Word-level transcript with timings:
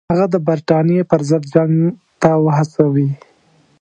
هغه 0.13 0.25
د 0.33 0.35
برټانیې 0.47 1.01
پر 1.11 1.21
ضد 1.29 1.43
جنګ 1.53 1.73
ته 2.21 2.31
وهڅوي. 2.43 3.09